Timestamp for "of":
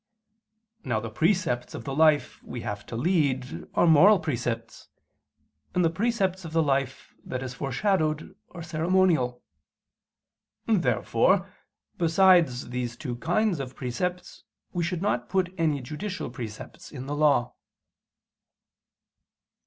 1.75-1.83, 6.43-6.53, 13.59-13.75